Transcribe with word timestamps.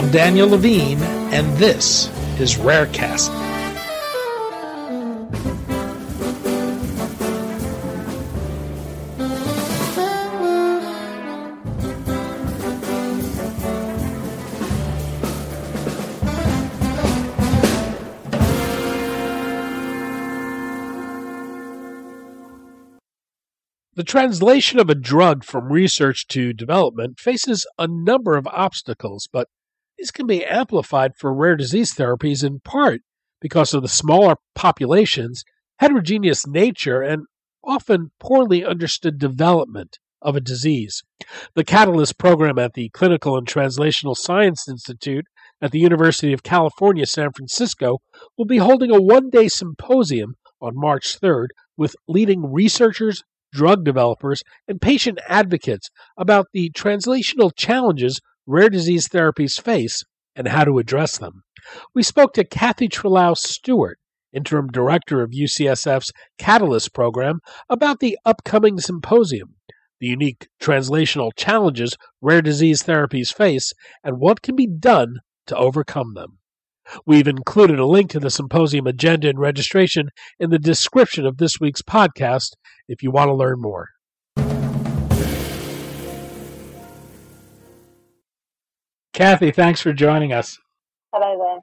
I'm 0.00 0.10
Daniel 0.10 0.48
Levine, 0.48 1.02
and 1.30 1.58
this 1.58 2.08
is 2.40 2.56
Rarecast. 2.56 3.28
The 23.96 24.02
translation 24.02 24.78
of 24.78 24.88
a 24.88 24.94
drug 24.94 25.44
from 25.44 25.70
research 25.70 26.26
to 26.28 26.54
development 26.54 27.20
faces 27.20 27.66
a 27.78 27.86
number 27.86 28.38
of 28.38 28.46
obstacles, 28.46 29.28
but 29.30 29.48
these 30.00 30.10
can 30.10 30.26
be 30.26 30.46
amplified 30.46 31.12
for 31.14 31.32
rare 31.34 31.56
disease 31.56 31.94
therapies 31.94 32.42
in 32.42 32.60
part 32.60 33.02
because 33.38 33.74
of 33.74 33.82
the 33.82 33.88
smaller 33.88 34.36
populations, 34.54 35.44
heterogeneous 35.78 36.46
nature, 36.46 37.02
and 37.02 37.26
often 37.62 38.10
poorly 38.18 38.64
understood 38.64 39.18
development 39.18 39.98
of 40.22 40.36
a 40.36 40.40
disease. 40.40 41.02
The 41.54 41.64
Catalyst 41.64 42.16
program 42.16 42.58
at 42.58 42.72
the 42.72 42.88
Clinical 42.88 43.36
and 43.36 43.46
Translational 43.46 44.16
Science 44.16 44.66
Institute 44.66 45.26
at 45.60 45.70
the 45.70 45.78
University 45.78 46.32
of 46.32 46.42
California, 46.42 47.04
San 47.04 47.32
Francisco, 47.32 47.98
will 48.38 48.46
be 48.46 48.56
holding 48.56 48.90
a 48.90 49.00
one 49.00 49.28
day 49.28 49.48
symposium 49.48 50.34
on 50.62 50.72
March 50.74 51.20
3rd 51.20 51.48
with 51.76 51.94
leading 52.08 52.50
researchers, 52.50 53.22
drug 53.52 53.84
developers, 53.84 54.42
and 54.66 54.80
patient 54.80 55.18
advocates 55.28 55.90
about 56.16 56.46
the 56.54 56.70
translational 56.70 57.50
challenges 57.54 58.18
rare 58.50 58.68
disease 58.68 59.08
therapies 59.08 59.60
face 59.60 60.02
and 60.34 60.48
how 60.48 60.64
to 60.64 60.78
address 60.78 61.18
them. 61.18 61.44
We 61.94 62.02
spoke 62.02 62.32
to 62.34 62.44
Cathy 62.44 62.88
Tralau-Stewart, 62.88 63.98
interim 64.32 64.68
director 64.68 65.22
of 65.22 65.30
UCSF's 65.30 66.12
Catalyst 66.36 66.92
program, 66.92 67.38
about 67.68 68.00
the 68.00 68.18
upcoming 68.24 68.80
symposium, 68.80 69.54
the 70.00 70.08
unique 70.08 70.48
translational 70.60 71.30
challenges 71.36 71.96
rare 72.20 72.42
disease 72.42 72.82
therapies 72.82 73.32
face, 73.32 73.72
and 74.02 74.18
what 74.18 74.42
can 74.42 74.56
be 74.56 74.66
done 74.66 75.20
to 75.46 75.56
overcome 75.56 76.14
them. 76.14 76.38
We've 77.06 77.28
included 77.28 77.78
a 77.78 77.86
link 77.86 78.10
to 78.10 78.20
the 78.20 78.30
symposium 78.30 78.88
agenda 78.88 79.28
and 79.28 79.38
registration 79.38 80.10
in 80.40 80.50
the 80.50 80.58
description 80.58 81.24
of 81.24 81.36
this 81.36 81.60
week's 81.60 81.82
podcast 81.82 82.54
if 82.88 83.02
you 83.02 83.12
want 83.12 83.28
to 83.28 83.34
learn 83.34 83.60
more. 83.60 83.90
Cathy, 89.20 89.50
thanks 89.50 89.82
for 89.82 89.92
joining 89.92 90.32
us. 90.32 90.58
Hello 91.12 91.36
there. 91.38 91.60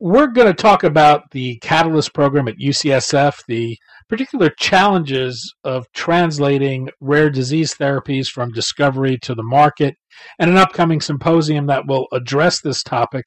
We're 0.00 0.26
going 0.26 0.48
to 0.48 0.52
talk 0.52 0.82
about 0.82 1.30
the 1.30 1.58
Catalyst 1.58 2.12
program 2.12 2.48
at 2.48 2.58
UCSF, 2.58 3.44
the 3.46 3.78
particular 4.08 4.50
challenges 4.58 5.54
of 5.62 5.86
translating 5.92 6.90
rare 6.98 7.30
disease 7.30 7.72
therapies 7.72 8.26
from 8.26 8.50
discovery 8.50 9.16
to 9.18 9.32
the 9.32 9.44
market, 9.44 9.94
and 10.40 10.50
an 10.50 10.56
upcoming 10.56 11.00
symposium 11.00 11.66
that 11.68 11.86
will 11.86 12.08
address 12.10 12.60
this 12.60 12.82
topic. 12.82 13.26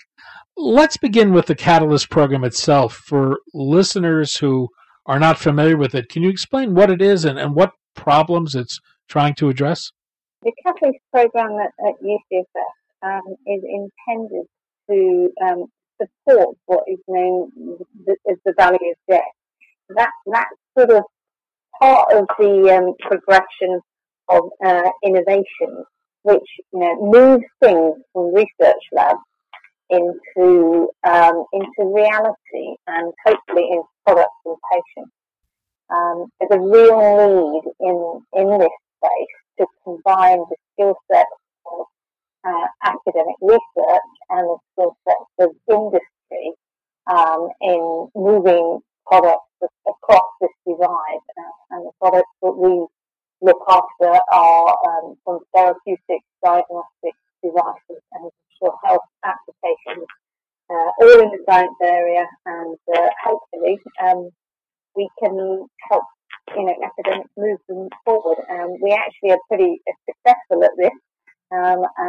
Let's 0.57 0.97
begin 0.97 1.31
with 1.31 1.45
the 1.45 1.55
Catalyst 1.55 2.09
program 2.09 2.43
itself. 2.43 2.95
For 3.05 3.39
listeners 3.53 4.35
who 4.35 4.67
are 5.05 5.17
not 5.17 5.39
familiar 5.39 5.77
with 5.77 5.95
it, 5.95 6.09
can 6.09 6.23
you 6.23 6.29
explain 6.29 6.75
what 6.75 6.91
it 6.91 7.01
is 7.01 7.23
and, 7.23 7.39
and 7.39 7.55
what 7.55 7.71
problems 7.95 8.53
it's 8.53 8.81
trying 9.07 9.33
to 9.35 9.47
address? 9.47 9.93
The 10.41 10.51
Catalyst 10.65 10.99
program 11.13 11.51
at, 11.61 11.71
at 11.87 11.93
UCSF 12.03 12.73
um, 13.05 13.35
is 13.47 13.63
intended 13.63 14.45
to 14.89 15.29
um, 15.43 15.65
support 16.01 16.57
what 16.65 16.83
is 16.87 16.99
known 17.07 17.51
as 18.29 18.37
the 18.45 18.53
Valley 18.57 18.79
of 18.91 18.97
Death. 19.09 19.21
That 19.89 20.09
that's 20.25 20.55
sort 20.77 20.91
of 20.91 21.03
part 21.79 22.13
of 22.13 22.25
the 22.39 22.75
um, 22.75 22.93
progression 22.99 23.79
of 24.29 24.49
uh, 24.65 24.89
innovation, 25.03 25.85
which 26.23 26.47
you 26.73 26.79
know 26.79 26.95
moves 27.11 27.45
things 27.61 27.95
from 28.13 28.33
research 28.33 28.83
labs 28.91 29.19
into 29.89 30.89
um, 31.07 31.45
into 31.53 31.93
reality 31.93 32.75
and 32.87 33.13
hopefully 33.25 33.67
into 33.71 33.87
products 34.05 34.31
and 34.45 34.57
patients. 34.71 35.11
Um, 35.89 36.25
there's 36.39 36.59
a 36.59 36.63
real 36.63 36.97
need 36.99 37.63
in 37.79 38.41
in 38.41 38.59
this 38.59 38.69
space 38.97 39.35
to 39.59 39.65
combine 39.83 40.39
the 40.49 40.55
skill 40.73 40.95
sets 41.11 41.29
of 41.31 41.34
uh, 42.55 42.67
academic 42.83 43.35
research 43.41 44.11
and 44.29 44.47
the 44.47 44.57
skill 44.71 44.97
sets 45.03 45.33
of 45.39 45.49
industry 45.69 46.53
um, 47.11 47.49
in 47.61 48.07
moving 48.15 48.79
products 49.05 49.51
across 49.87 50.29
this 50.41 50.49
divide. 50.67 51.25
Uh, 51.37 51.75
and 51.75 51.85
the 51.85 51.91
products 51.99 52.29
that 52.41 52.55
we 52.55 52.85
look 53.41 53.59
after 53.69 54.19
are 54.31 54.77
um, 54.87 55.15
from 55.23 55.39
therapeutic 55.53 56.21
diagnostic 56.43 57.15
devices 57.43 58.01
and 58.13 58.31
digital 58.49 58.77
health 58.83 59.05
applications, 59.23 60.07
uh, 60.69 60.89
all 61.01 61.19
in 61.21 61.29
the 61.29 61.43
science 61.47 61.77
area, 61.83 62.25
and 62.45 62.77
uh, 62.95 63.09
hopefully 63.23 63.77
um, 64.03 64.29
we 64.95 65.09
can 65.21 65.67
help 65.89 66.03
you 66.55 66.65
know 66.65 66.75
academics 66.83 67.29
move 67.37 67.59
them 67.67 67.89
forward. 68.03 68.37
Um, 68.49 68.77
we 68.81 68.91
actually 68.91 69.31
are 69.31 69.41
pretty 69.47 69.81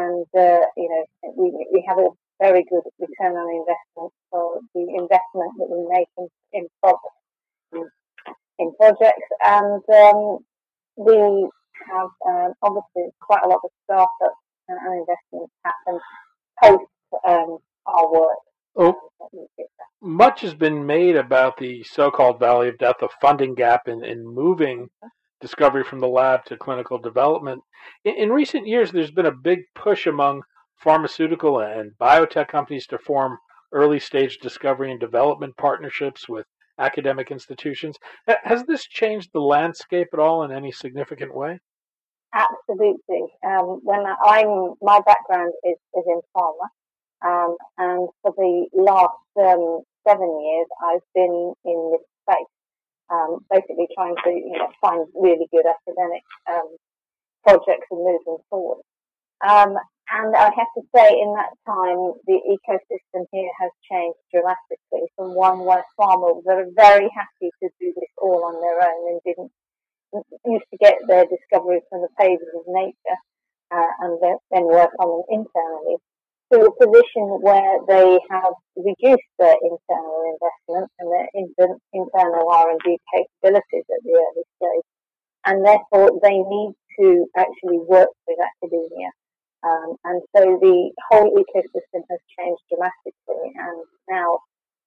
and, 0.07 0.27
uh, 0.35 0.67
you 0.77 0.89
know, 0.89 1.05
we, 1.37 1.67
we 1.73 1.85
have 1.89 1.99
a 1.99 2.09
very 2.41 2.65
good 2.71 2.83
return 2.99 3.37
on 3.37 3.49
investment 3.51 4.13
for 4.31 4.61
the 4.75 4.81
investment 4.81 5.53
that 5.59 5.69
we 5.71 5.87
make 5.91 6.09
in, 6.19 6.29
in 6.53 6.67
projects. 6.81 7.93
In 8.59 8.73
projects. 8.79 9.29
And 9.43 9.83
um, 9.95 10.39
we 10.97 11.49
have 11.91 12.11
um, 12.27 12.53
obviously 12.63 13.13
quite 13.21 13.43
a 13.45 13.49
lot 13.49 13.61
of 13.65 13.71
startups 13.85 14.41
and 14.69 14.79
investments 15.01 15.53
happen 15.65 16.01
post 16.63 16.91
um, 17.27 17.59
our 17.87 18.13
work. 18.13 18.39
Oh, 18.79 18.95
much 20.03 20.43
has 20.43 20.55
been 20.55 20.87
made 20.87 21.17
about 21.17 21.57
the 21.57 21.83
so-called 21.85 22.39
Valley 22.39 22.69
of 22.69 22.79
Death, 22.79 22.97
the 23.01 23.09
funding 23.21 23.55
gap 23.55 23.89
in, 23.89 24.05
in 24.05 24.27
moving 24.27 24.89
discovery 25.41 25.85
from 25.85 26.01
the 26.01 26.09
lab 26.09 26.45
to 26.47 26.57
clinical 26.57 26.99
development. 26.99 27.63
In, 28.05 28.15
in 28.17 28.31
recent 28.31 28.67
years, 28.67 28.93
there's 28.93 29.11
been 29.11 29.27
a 29.27 29.33
big 29.33 29.61
push 29.75 30.07
among 30.07 30.43
pharmaceutical 30.77 31.61
and 31.61 31.93
biotech 32.01 32.49
companies 32.49 32.87
to 32.89 32.99
form 32.99 33.39
early 33.73 33.99
stage 33.99 34.39
discovery 34.39 34.91
and 34.91 35.01
development 35.01 35.57
partnerships 35.57 36.29
with 36.29 36.47
academic 36.79 37.31
institutions. 37.31 37.97
Has 38.27 38.65
this 38.65 38.87
changed 38.87 39.31
the 39.33 39.41
landscape 39.41 40.09
at 40.13 40.19
all 40.19 40.43
in 40.43 40.53
any 40.53 40.73
significant 40.73 41.35
way? 41.35 41.61
Absolutely. 42.35 43.33
Um, 43.47 43.81
when 43.83 44.05
I'm 44.25 44.75
my 44.83 45.01
background 45.07 45.53
is, 45.65 45.77
is 45.95 46.05
in 46.07 46.21
pharma, 46.37 46.69
um, 47.25 47.57
and 47.79 48.09
for 48.21 48.35
the 48.37 48.67
last 48.75 49.17
um, 49.41 49.81
seven 50.07 50.41
years 50.45 50.67
I've 50.85 51.01
been 51.15 51.55
in 51.65 51.93
this 51.93 52.03
space 52.29 52.56
um, 53.11 53.45
basically 53.51 53.89
trying 53.95 54.17
to 54.25 54.31
you 54.31 54.57
know, 54.59 54.71
find 54.81 55.07
really 55.15 55.47
good 55.51 55.67
academic 55.67 56.23
um, 56.51 56.77
projects 57.47 57.87
and 57.91 58.05
move 58.05 58.21
them 58.27 58.39
forward. 58.51 58.83
Um, 59.47 59.77
and 60.07 60.37
I 60.37 60.55
have 60.55 60.73
to 60.79 60.83
say, 60.95 61.19
in 61.19 61.35
that 61.35 61.51
time, 61.67 62.15
the 62.27 62.39
ecosystem 62.47 63.27
here 63.33 63.51
has 63.61 63.71
changed 63.91 64.19
dramatically 64.33 65.11
from 65.17 65.35
one 65.35 65.65
where 65.67 65.83
pharmas 65.99 66.47
are 66.47 66.65
very 66.77 67.11
happy 67.11 67.51
to 67.63 67.69
do 67.81 67.93
this 67.95 68.11
all 68.19 68.45
on 68.45 68.61
their 68.63 68.87
own 68.87 69.13
and 69.13 69.21
didn't 69.27 69.53
used 70.47 70.65
to 70.71 70.79
get 70.79 70.95
their 71.09 71.27
discoveries 71.27 71.83
from 71.91 72.03
the 72.03 72.09
pages 72.19 72.49
of 72.55 72.63
nature 72.69 73.19
uh, 73.75 73.91
and 74.01 74.19
then 74.23 74.65
work 74.65 74.91
on 75.01 75.09
them 75.11 75.25
internally 75.29 75.97
to 76.53 76.61
a 76.61 76.73
position 76.79 77.27
where 77.43 77.79
they 77.89 78.19
have 78.31 78.55
reduced 78.77 79.31
their 79.39 79.57
internal 79.63 80.21
investment 80.37 80.91
and 80.99 81.11
their 81.11 81.29
inter- 81.35 81.81
internal 81.93 82.49
R&D 82.49 82.99
capabilities 83.13 83.87
at 83.91 84.01
the 84.05 84.15
early 84.15 84.47
stage, 84.57 84.87
and 85.47 85.65
therefore 85.67 86.19
they 86.23 86.39
need 86.39 86.73
to 87.01 87.27
actually 87.37 87.79
work 87.79 88.09
with 88.27 88.39
academia. 88.39 89.11
Um, 89.65 89.97
and 90.05 90.23
so 90.37 90.59
the 90.61 90.91
whole 91.11 91.31
ecosystem 91.35 92.03
has 92.11 92.21
changed 92.39 92.63
dramatically, 92.71 93.51
and 93.57 93.83
now 94.09 94.39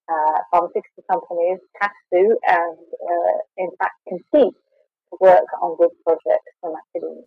uh, 0.08 0.38
pharmaceutical 0.50 1.04
companies 1.10 1.58
have 1.80 1.92
to, 2.12 2.36
and 2.48 2.78
uh, 2.78 3.36
in 3.58 3.70
fact, 3.78 3.96
compete 4.08 4.54
to 4.54 5.18
work 5.20 5.44
on 5.60 5.76
good 5.76 5.90
projects 6.06 6.52
from 6.60 6.74
academia. 6.88 7.24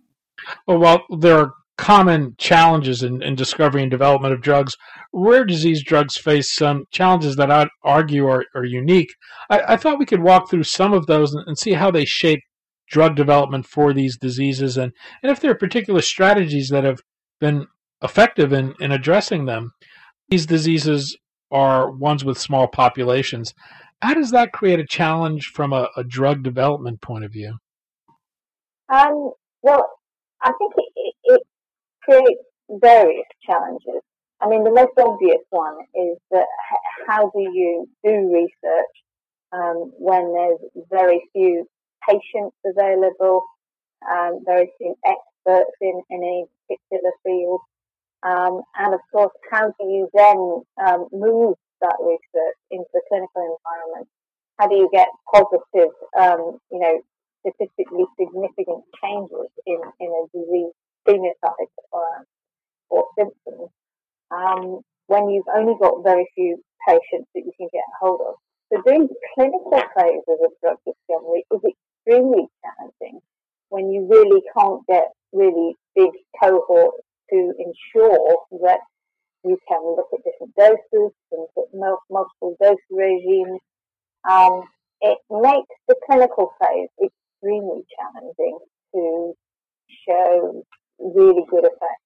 Well, 0.67 1.05
there 1.19 1.37
are 1.37 1.53
common 1.77 2.35
challenges 2.37 3.01
in, 3.01 3.23
in, 3.23 3.35
discovery 3.35 3.81
and 3.81 3.89
development 3.89 4.33
of 4.33 4.41
drugs. 4.41 4.75
Rare 5.11 5.43
disease 5.43 5.83
drugs 5.83 6.17
face 6.17 6.55
some 6.55 6.85
challenges 6.91 7.35
that 7.35 7.49
I'd 7.49 7.67
argue 7.83 8.27
are, 8.27 8.45
are 8.53 8.65
unique. 8.65 9.09
I, 9.49 9.61
I, 9.69 9.77
thought 9.77 9.97
we 9.97 10.05
could 10.05 10.21
walk 10.21 10.49
through 10.49 10.63
some 10.63 10.93
of 10.93 11.07
those 11.07 11.33
and, 11.33 11.47
and, 11.47 11.57
see 11.57 11.73
how 11.73 11.89
they 11.89 12.05
shape 12.05 12.41
drug 12.89 13.15
development 13.15 13.65
for 13.65 13.91
these 13.91 14.17
diseases 14.17 14.77
and, 14.77 14.91
and 15.23 15.31
if 15.31 15.39
there 15.39 15.49
are 15.49 15.55
particular 15.55 16.01
strategies 16.01 16.69
that 16.69 16.83
have 16.83 16.99
been 17.39 17.65
effective 18.03 18.53
in, 18.53 18.75
in 18.79 18.91
addressing 18.91 19.45
them. 19.45 19.71
these 20.29 20.45
diseases 20.45 21.17
are 21.51 21.91
ones 21.91 22.23
with 22.25 22.37
small 22.37 22.67
populations. 22.67 23.53
How 24.01 24.13
does 24.13 24.31
that 24.31 24.51
create 24.51 24.79
a 24.79 24.85
challenge 24.85 25.51
from 25.53 25.71
a, 25.71 25.87
a 25.95 26.03
drug 26.03 26.43
development 26.43 27.01
point 27.01 27.23
of 27.23 27.31
view? 27.31 27.57
Um, 28.89 29.31
well, 29.61 29.87
I 30.41 30.51
think 30.57 30.73
it, 30.75 30.92
creates 32.03 32.43
various 32.69 33.27
challenges. 33.45 34.01
I 34.41 34.49
mean, 34.49 34.63
the 34.63 34.71
most 34.71 34.93
obvious 34.97 35.41
one 35.49 35.77
is 35.95 36.17
that 36.31 36.45
how 37.07 37.29
do 37.29 37.41
you 37.41 37.87
do 38.03 38.33
research 38.33 38.95
um, 39.53 39.91
when 39.97 40.33
there's 40.33 40.59
very 40.89 41.21
few 41.31 41.65
patients 42.07 42.55
available, 42.65 43.41
um, 44.11 44.39
very 44.45 44.71
few 44.77 44.95
experts 45.05 45.71
in, 45.81 46.01
in 46.09 46.23
any 46.23 46.45
particular 46.67 47.11
field, 47.23 47.61
um, 48.23 48.61
and 48.79 48.93
of 48.93 49.01
course, 49.11 49.31
how 49.51 49.67
do 49.79 49.85
you 49.85 50.09
then 50.13 50.63
um, 50.85 51.07
move 51.11 51.55
that 51.81 51.95
research 51.99 52.57
into 52.71 52.87
the 52.93 53.01
clinical 53.09 53.57
environment? 53.59 54.07
How 54.57 54.67
do 54.67 54.75
you 54.75 54.89
get 54.93 55.07
positive, 55.31 55.91
um, 56.17 56.59
you 56.71 56.79
know, 56.79 57.01
statistically 57.41 58.05
significant 58.17 58.83
changes 59.03 59.51
in, 59.67 59.79
in 59.99 60.07
a 60.07 60.23
disease 60.31 60.71
phenotype 61.07 61.73
or, 61.91 62.25
or 62.89 63.05
symptoms 63.17 63.69
um, 64.31 64.81
when 65.07 65.29
you've 65.29 65.49
only 65.55 65.75
got 65.79 66.03
very 66.03 66.29
few 66.35 66.61
patients 66.87 67.29
that 67.33 67.43
you 67.45 67.51
can 67.57 67.69
get 67.71 67.83
hold 67.99 68.21
of. 68.21 68.35
So 68.71 68.81
doing 68.85 69.07
clinical 69.35 69.81
phase 69.95 70.23
of 70.27 70.37
a 70.41 70.49
drug 70.61 70.77
discovery 70.85 71.45
is 71.51 71.61
extremely 71.63 72.47
challenging 72.61 73.21
when 73.69 73.91
you 73.91 74.07
really 74.09 74.41
can't 74.57 74.85
get 74.87 75.09
really 75.31 75.75
big 75.95 76.09
cohorts 76.41 77.03
to 77.29 77.53
ensure 77.57 78.37
that 78.63 78.79
you 79.43 79.57
can 79.67 79.81
look 79.83 80.07
at 80.13 80.23
different 80.23 80.55
doses 80.55 81.11
and 81.31 81.47
put 81.55 81.65
multiple 81.73 82.55
dose 82.61 82.77
regimes. 82.89 83.59
Um, 84.29 84.63
it 85.01 85.17
makes 85.29 85.75
the 85.87 85.95
clinical 86.05 86.53
phase 86.61 86.89
extremely 87.03 87.83
challenging 87.97 88.59
to 88.95 89.33
show 90.07 90.63
really 90.99 91.43
good 91.49 91.65
effect. 91.65 92.01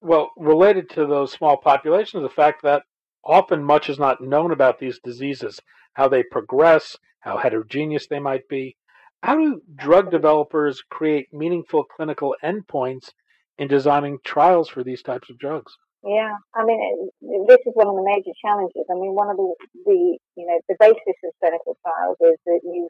Well, 0.00 0.30
related 0.36 0.90
to 0.90 1.06
those 1.06 1.32
small 1.32 1.56
populations, 1.56 2.22
the 2.22 2.28
fact 2.28 2.62
that 2.62 2.82
often 3.24 3.64
much 3.64 3.88
is 3.88 3.98
not 3.98 4.20
known 4.20 4.52
about 4.52 4.78
these 4.78 5.00
diseases, 5.02 5.60
how 5.94 6.08
they 6.08 6.22
progress, 6.22 6.96
how 7.20 7.38
heterogeneous 7.38 8.06
they 8.06 8.18
might 8.18 8.46
be. 8.48 8.76
How 9.22 9.36
do 9.36 9.62
drug 9.74 10.10
developers 10.10 10.82
create 10.90 11.32
meaningful 11.32 11.84
clinical 11.84 12.36
endpoints 12.44 13.12
in 13.56 13.68
designing 13.68 14.18
trials 14.24 14.68
for 14.68 14.84
these 14.84 15.02
types 15.02 15.30
of 15.30 15.38
drugs? 15.38 15.72
Yeah, 16.04 16.36
I 16.54 16.64
mean, 16.66 17.10
it, 17.22 17.48
this 17.48 17.60
is 17.64 17.72
one 17.72 17.88
of 17.88 17.94
the 17.96 18.04
major 18.04 18.36
challenges. 18.44 18.84
I 18.90 18.94
mean, 18.94 19.14
one 19.14 19.30
of 19.30 19.38
the, 19.38 19.54
the 19.86 20.18
you 20.36 20.46
know 20.46 20.60
the 20.68 20.76
basis 20.78 21.16
of 21.24 21.32
clinical 21.40 21.78
trials 21.80 22.18
is 22.20 22.36
that 22.44 22.60
you 22.62 22.88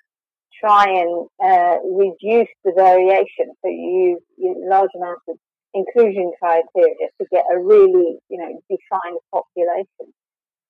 try 0.58 0.87
and 0.88 1.29
uh, 1.38 1.79
reduce 1.94 2.50
the 2.64 2.73
variation. 2.75 3.55
So 3.62 3.69
you 3.69 4.19
use 4.19 4.23
large 4.64 4.90
amounts 4.96 5.22
of 5.28 5.37
inclusion 5.75 6.32
criteria 6.40 7.08
to 7.20 7.26
get 7.31 7.44
a 7.52 7.58
really, 7.58 8.19
you 8.28 8.38
know, 8.38 8.61
defined 8.69 9.19
population. 9.32 10.12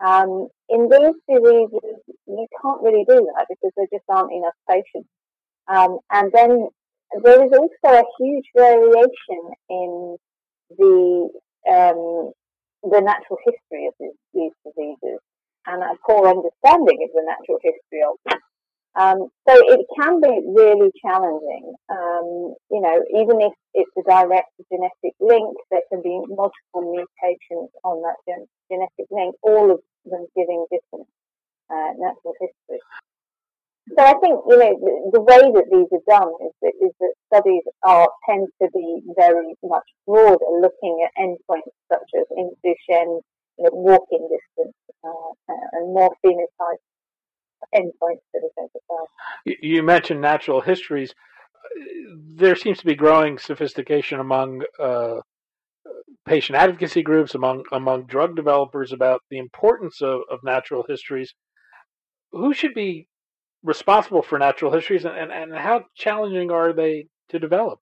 Um, 0.05 0.49
in 0.69 0.89
these 0.89 1.17
diseases, 1.29 2.01
you 2.27 2.47
can't 2.61 2.83
really 2.83 3.05
do 3.09 3.27
that 3.37 3.47
because 3.49 3.73
there 3.77 3.87
just 3.93 4.05
aren't 4.09 4.33
enough 4.33 4.57
patients. 4.69 5.09
Um, 5.69 5.99
and 6.11 6.33
then 6.33 6.69
there 7.23 7.45
is 7.45 7.53
also 7.53 8.01
a 8.01 8.05
huge 8.19 8.45
variation 8.57 9.43
in 9.71 10.17
the 10.77 11.29
um, 11.71 12.33
the 12.83 13.01
natural 13.01 13.39
history 13.45 13.87
of 13.87 13.95
these, 13.99 14.19
these 14.35 14.53
diseases 14.65 15.21
and 15.67 15.83
a 15.83 15.97
poor 16.05 16.29
understanding 16.29 17.01
of 17.01 17.11
the 17.15 17.25
natural 17.25 17.59
history 17.63 18.03
of 18.05 18.17
them. 18.27 18.41
Um, 18.97 19.27
so 19.49 19.55
it 19.59 19.87
can 19.99 20.21
be 20.21 20.39
really 20.47 20.91
challenging. 21.03 21.75
Um, 21.91 22.55
you 22.71 22.81
know, 22.81 23.03
even 23.19 23.41
if 23.41 23.53
it's 23.75 23.91
a 23.99 24.03
direct 24.09 24.51
genetic 24.71 25.15
link, 25.19 25.57
there 25.71 25.83
can 25.91 26.01
be 26.01 26.15
multiple 26.29 26.95
mutations 26.95 27.71
on 27.83 28.03
that 28.03 28.17
gen- 28.29 28.47
genetic 28.71 29.07
link, 29.11 29.35
all 29.43 29.73
of 29.73 29.81
them 30.07 30.27
giving 30.37 30.65
different 30.71 31.09
uh, 31.71 31.91
natural 31.99 32.35
history. 32.41 32.79
So 33.99 34.01
I 34.01 34.15
think 34.23 34.41
you 34.49 34.57
know 34.57 34.73
the, 34.81 35.11
the, 35.13 35.21
way 35.21 35.43
that 35.45 35.69
these 35.69 35.91
are 35.93 36.07
done 36.09 36.33
is 36.41 36.55
that, 36.63 36.73
is 36.81 36.93
that 37.01 37.15
studies 37.29 37.63
are 37.83 38.09
tend 38.25 38.49
to 38.63 38.69
be 38.73 39.03
very 39.15 39.55
much 39.63 39.85
broader, 40.07 40.39
looking 40.63 41.05
at 41.05 41.13
endpoints 41.21 41.75
such 41.93 42.09
as 42.17 42.25
in 42.35 42.51
Duchenne, 42.65 43.21
you 43.59 43.65
know, 43.65 43.71
walking 43.73 44.27
distance, 44.33 44.75
uh, 45.05 45.55
and 45.73 45.93
more 45.93 46.15
phenotypes 46.25 46.84
endpoints 47.75 48.23
for 48.31 48.41
the 48.41 48.51
census 48.57 49.59
You 49.63 49.83
mentioned 49.83 50.21
natural 50.21 50.61
histories. 50.61 51.15
There 52.37 52.57
seems 52.57 52.79
to 52.79 52.87
be 52.87 52.95
growing 52.95 53.39
sophistication 53.39 54.21
among 54.21 54.63
uh, 54.79 55.21
patient 56.27 56.57
advocacy 56.57 57.03
groups, 57.03 57.35
among 57.35 57.65
among 57.73 58.07
drug 58.07 58.37
developers 58.37 58.93
about 58.93 59.23
the 59.31 59.39
importance 59.39 60.01
of, 60.01 60.21
of 60.31 60.39
natural 60.43 60.85
histories. 60.89 61.35
Who 62.33 62.53
should 62.53 62.75
be 62.75 63.09
responsible 63.63 64.23
for 64.23 64.39
natural 64.39 64.73
histories, 64.73 65.05
and, 65.05 65.17
and, 65.17 65.33
and 65.33 65.55
how 65.55 65.85
challenging 65.95 66.51
are 66.51 66.73
they 66.73 67.07
to 67.31 67.39
develop? 67.39 67.81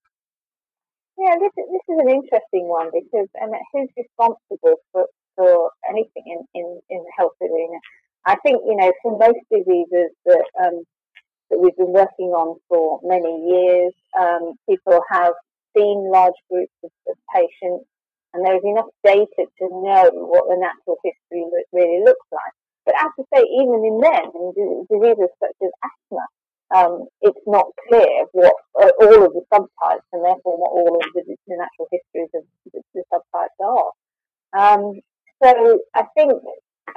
Yeah, 1.19 1.35
this 1.39 1.53
is, 1.59 1.67
this 1.71 1.95
is 1.95 2.01
an 2.01 2.11
interesting 2.11 2.69
one 2.69 2.91
because 2.93 3.29
and 3.35 3.55
who's 3.73 3.89
responsible 3.97 4.77
for, 4.93 5.07
for 5.37 5.71
anything 5.89 6.25
in, 6.27 6.41
in, 6.55 6.81
in 6.89 6.99
the 6.99 7.13
health 7.17 7.37
arena? 7.43 7.79
I 8.25 8.37
think, 8.45 8.63
you 8.67 8.77
know, 8.77 8.93
for 9.03 9.19
most 9.19 9.41
diseases 9.51 10.11
that, 10.27 10.45
um, 10.63 10.85
that 11.51 11.59
we've 11.59 11.77
been 11.77 11.93
working 11.93 12.31
on 12.31 12.59
for 12.69 13.01
many 13.03 13.35
years, 13.51 13.93
um, 14.19 14.55
people 14.69 15.01
have 15.11 15.35
seen 15.77 16.11
large 16.11 16.37
groups 16.51 16.73
of, 16.85 16.91
of, 17.09 17.17
patients 17.35 17.87
and 18.35 18.45
there 18.45 18.57
is 18.57 18.65
enough 18.65 18.89
data 19.05 19.45
to 19.59 19.65
know 19.69 20.11
what 20.13 20.45
the 20.49 20.57
natural 20.57 20.97
history 21.05 21.45
really 21.73 22.05
looks 22.05 22.27
like. 22.33 22.53
But 22.85 22.95
as 22.99 23.11
I 23.19 23.23
say, 23.35 23.43
even 23.61 23.85
in 23.85 24.01
them, 24.01 24.33
in 24.35 24.87
diseases 24.91 25.31
such 25.41 25.57
as 25.63 25.71
asthma, 25.85 26.25
um, 26.75 27.07
it's 27.21 27.45
not 27.47 27.67
clear 27.89 28.25
what 28.33 28.55
uh, 28.81 28.91
all 29.01 29.25
of 29.27 29.33
the 29.33 29.45
subtypes 29.53 30.09
and 30.13 30.25
therefore 30.25 30.57
what 30.57 30.73
all 30.73 30.97
of 30.97 31.03
the, 31.15 31.23
the 31.47 31.57
natural 31.57 31.89
histories 31.93 32.31
of 32.35 32.45
the, 32.73 32.81
the 32.95 33.05
subtypes 33.13 33.61
are. 33.61 33.91
Um, 34.57 35.01
so 35.43 35.81
I 35.95 36.05
think 36.17 36.33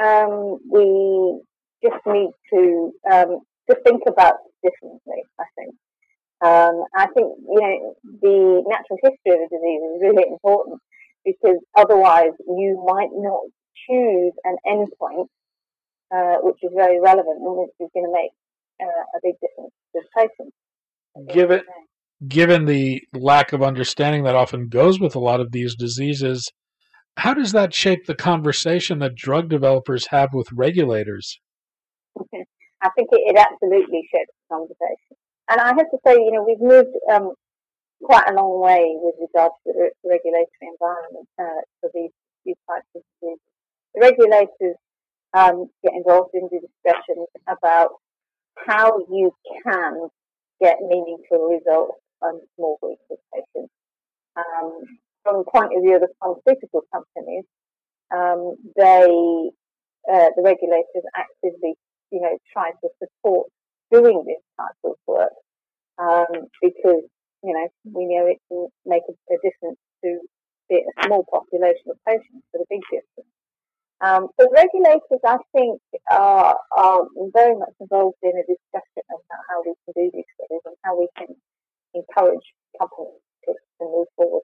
um, 0.02 0.60
we 0.70 1.42
just 1.84 2.02
need 2.06 2.32
to 2.54 2.92
um, 3.12 3.40
to 3.70 3.76
think 3.86 4.04
about 4.08 4.36
differently. 4.64 5.24
I 5.40 5.46
think. 5.58 5.76
Um, 6.42 6.84
I 6.96 7.08
think 7.08 7.28
you 7.50 7.62
know 7.62 7.96
the 8.22 8.64
natural 8.68 9.00
history 9.02 9.34
of 9.34 9.50
the 9.50 9.58
disease 9.58 9.82
is 9.82 10.02
really 10.02 10.26
important 10.30 10.82
because 11.24 11.58
otherwise 11.76 12.32
you 12.48 12.84
might 12.86 13.10
not 13.14 13.42
choose 13.88 14.34
an 14.44 14.58
endpoint 14.68 15.28
uh, 16.14 16.38
which 16.42 16.58
is 16.62 16.72
very 16.76 17.00
relevant 17.00 17.38
and 17.42 17.58
which 17.58 17.72
is 17.80 17.90
going 17.94 18.06
to 18.06 18.14
make 18.14 18.32
uh, 18.82 19.04
a 19.16 19.20
big 19.24 19.34
difference 19.42 19.74
to 19.94 20.02
the 20.02 20.04
patient. 20.16 21.34
Given 21.34 21.62
given 22.28 22.66
the 22.66 23.02
lack 23.14 23.54
of 23.54 23.62
understanding 23.62 24.24
that 24.24 24.36
often 24.36 24.68
goes 24.68 25.00
with 25.00 25.16
a 25.16 25.20
lot 25.20 25.42
of 25.42 25.52
these 25.52 25.76
diseases, 25.76 26.52
how 27.18 27.34
does 27.34 27.52
that 27.54 27.74
shape 27.74 28.06
the 28.06 28.16
conversation 28.16 29.00
that 29.00 29.16
drug 29.16 29.50
developers 29.50 30.08
have 30.08 30.34
with 30.34 30.52
regulators? 30.52 31.40
I 32.18 32.90
think 32.96 33.10
it, 33.12 33.36
it, 33.36 33.38
absolutely 33.38 34.08
shapes 34.12 34.32
the 34.32 34.56
conversation. 34.56 35.16
And 35.50 35.60
I 35.62 35.68
have 35.68 35.90
to 35.90 35.98
say, 36.06 36.14
you 36.14 36.32
know, 36.32 36.44
we've 36.44 36.62
moved 36.62 36.96
um, 37.12 37.34
quite 38.04 38.30
a 38.30 38.34
long 38.34 38.62
way 38.62 38.96
with 39.02 39.16
regard 39.20 39.52
to 39.66 39.74
the 39.74 39.90
regulatory 40.04 40.48
environment 40.62 41.28
uh, 41.40 41.62
for 41.82 41.90
these, 41.94 42.12
these 42.46 42.58
types 42.70 42.88
of 42.96 43.02
diseases. 43.22 43.40
The 43.96 44.02
regulators 44.02 44.78
um, 45.34 45.70
get 45.84 45.94
involved 45.94 46.32
in 46.34 46.50
the 46.52 46.60
discussions 46.62 47.28
about 47.48 47.92
how 48.68 49.00
you 49.10 49.34
can 49.64 50.10
get 50.62 50.78
meaningful 50.82 51.50
results 51.50 52.00
on 52.22 52.40
small 52.56 52.78
groups 52.82 53.04
of 53.12 53.18
patients. 53.34 53.72
Um, 54.36 54.84
from 55.26 55.42
the 55.42 55.50
point 55.50 55.74
of 55.74 55.82
view 55.82 55.98
of 55.98 56.06
the 56.06 56.14
pharmaceutical 56.22 56.86
companies, 56.94 57.46
um, 58.14 58.56
they, 58.78 59.10
uh, 60.06 60.30
the 60.38 60.44
regulators 60.46 61.06
actively, 61.18 61.74
you 62.14 62.22
know, 62.22 62.38
try 62.54 62.70
to 62.70 62.88
support 63.02 63.50
doing 63.92 64.24
this 64.26 64.42
type 64.56 64.78
of 64.86 64.94
work 65.08 65.34
um, 65.98 66.46
because, 66.62 67.02
you 67.42 67.54
know, 67.54 67.68
we 67.90 68.06
know 68.06 68.30
it 68.30 68.38
can 68.48 68.70
make 68.86 69.02
a, 69.10 69.14
a 69.34 69.38
difference 69.42 69.82
to 70.06 70.22
a 70.72 70.86
small 71.06 71.26
population 71.26 71.90
of 71.90 71.98
patients, 72.08 72.46
but 72.54 72.62
a 72.62 72.70
big 72.70 72.82
difference. 72.94 73.34
Um, 74.02 74.28
so 74.40 74.46
regulators, 74.54 75.24
I 75.26 75.38
think, 75.54 75.82
are, 76.12 76.58
are 76.78 77.02
very 77.34 77.56
much 77.58 77.74
involved 77.80 78.22
in 78.22 78.38
a 78.38 78.46
discussion 78.46 79.04
about 79.10 79.42
how 79.50 79.64
we 79.66 79.74
can 79.82 79.94
do 79.98 80.12
these 80.14 80.30
studies 80.38 80.62
and 80.66 80.76
how 80.84 81.00
we 81.00 81.08
can 81.18 81.34
encourage 81.96 82.46
companies 82.78 83.24
to, 83.46 83.54
move 83.82 84.08
forward 84.16 84.42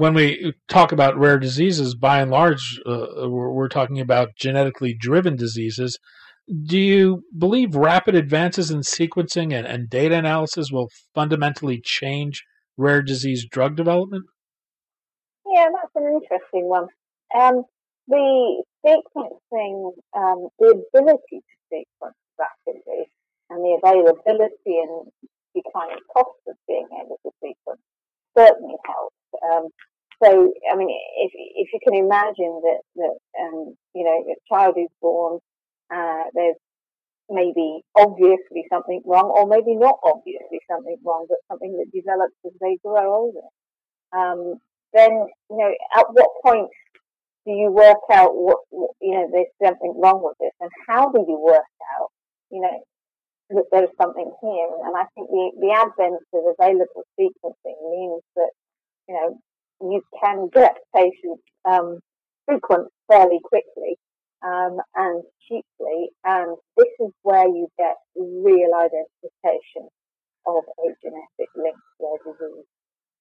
when 0.00 0.14
we 0.14 0.54
talk 0.66 0.92
about 0.92 1.18
rare 1.18 1.38
diseases, 1.38 1.94
by 1.94 2.22
and 2.22 2.30
large, 2.30 2.80
uh, 2.86 3.28
we're, 3.28 3.52
we're, 3.52 3.68
talking 3.68 4.00
about 4.00 4.34
genetically 4.34 4.96
driven 4.98 5.36
diseases. 5.36 5.98
Do 6.66 6.78
you 6.78 7.22
believe 7.36 7.74
rapid 7.74 8.14
advances 8.14 8.70
in 8.70 8.80
sequencing 8.80 9.52
and, 9.52 9.66
and 9.66 9.90
data 9.90 10.16
analysis 10.16 10.70
will 10.72 10.88
fundamentally 11.14 11.82
change 11.84 12.42
rare 12.78 13.02
disease 13.02 13.46
drug 13.52 13.76
development? 13.76 14.24
Yeah, 15.44 15.66
that's 15.70 15.94
an 15.94 16.18
interesting 16.22 16.66
one. 16.66 16.86
Um, 17.38 17.64
the 18.08 18.64
sequencing, 18.82 19.92
um, 20.16 20.48
the 20.58 20.82
ability 20.94 21.20
to 21.30 21.56
sequence 21.68 22.16
rapidly, 22.38 23.04
and 23.50 23.62
the 23.62 23.78
availability 23.84 24.54
and 24.66 25.12
declining 25.54 26.02
cost 26.10 26.40
of 26.48 26.56
being 26.66 26.88
able 27.04 27.20
to 27.22 27.30
sequence 27.42 27.82
certainly 28.34 28.76
helps. 28.86 29.14
Um, 29.44 29.68
so, 30.22 30.52
I 30.72 30.76
mean, 30.76 30.90
if 31.18 31.32
if 31.34 31.68
you 31.72 31.80
can 31.82 31.94
imagine 31.94 32.60
that 32.62 32.80
that 32.96 33.16
um, 33.40 33.74
you 33.94 34.04
know 34.04 34.24
a 34.28 34.36
child 34.52 34.76
is 34.78 34.90
born, 35.00 35.38
uh, 35.92 36.24
there's 36.34 36.56
maybe 37.30 37.80
obviously 37.96 38.66
something 38.68 39.00
wrong, 39.06 39.32
or 39.34 39.46
maybe 39.46 39.76
not 39.76 39.98
obviously 40.04 40.58
something 40.68 40.96
wrong, 41.04 41.26
but 41.28 41.38
something 41.48 41.78
that 41.78 41.90
develops 41.94 42.34
as 42.44 42.52
they 42.60 42.76
grow 42.84 43.14
older. 43.14 43.48
Um, 44.12 44.58
then, 44.92 45.12
you 45.48 45.56
know, 45.56 45.72
at 45.94 46.06
what 46.10 46.30
point 46.44 46.68
do 47.46 47.52
you 47.52 47.70
work 47.70 48.02
out 48.12 48.34
what, 48.34 48.58
what, 48.70 48.90
you 49.00 49.12
know, 49.14 49.28
there's 49.30 49.54
something 49.62 49.94
wrong 50.02 50.20
with 50.22 50.36
this, 50.40 50.52
and 50.60 50.70
how 50.88 51.10
do 51.10 51.24
you 51.26 51.38
work 51.38 51.70
out, 51.96 52.10
you 52.50 52.60
know, 52.60 52.82
that 53.50 53.64
there's 53.70 53.94
something 54.00 54.30
here? 54.42 54.70
And 54.84 54.96
I 54.96 55.06
think 55.14 55.30
the, 55.30 55.50
the 55.60 55.70
advent 55.70 56.20
of 56.34 56.42
available 56.58 57.06
sequencing 57.18 57.78
means 57.90 58.22
that, 58.34 58.50
you 59.08 59.14
know, 59.14 59.38
you 59.80 60.02
can 60.22 60.48
get 60.52 60.76
patients 60.94 61.42
um, 61.64 62.00
sequenced 62.48 62.92
fairly 63.08 63.40
quickly 63.44 63.96
um, 64.44 64.78
and 64.94 65.22
cheaply, 65.46 66.10
and 66.24 66.56
this 66.76 66.88
is 67.00 67.12
where 67.22 67.46
you 67.46 67.68
get 67.78 67.96
real 68.16 68.72
identification 68.74 69.88
of 70.46 70.64
a 70.64 70.88
genetic 71.02 71.50
link 71.56 71.76
to 72.00 72.04
a 72.06 72.16
disease. 72.24 72.66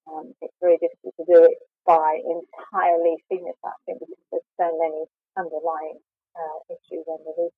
Um, 0.07 0.33
it's 0.41 0.53
very 0.61 0.77
difficult 0.77 1.13
to 1.19 1.25
do 1.27 1.43
it 1.43 1.57
by 1.85 2.17
entirely 2.23 3.17
phenotyping 3.31 3.99
because 3.99 4.23
there's 4.31 4.49
so 4.57 4.69
many 4.79 5.05
underlying 5.37 5.99
uh, 6.35 6.57
issues 6.73 7.05
underneath. 7.07 7.53